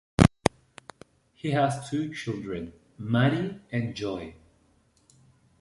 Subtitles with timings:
[1.31, 4.35] He has two children, Madi and Joey.